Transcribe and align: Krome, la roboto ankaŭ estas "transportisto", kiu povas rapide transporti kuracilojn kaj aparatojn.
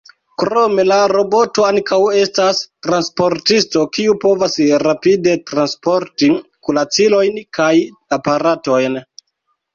Krome, 0.41 0.83
la 0.91 0.95
roboto 1.11 1.65
ankaŭ 1.67 1.99
estas 2.21 2.61
"transportisto", 2.87 3.83
kiu 3.99 4.17
povas 4.25 4.57
rapide 4.87 5.37
transporti 5.53 6.31
kuracilojn 6.71 7.39
kaj 7.61 7.71
aparatojn. 8.21 9.01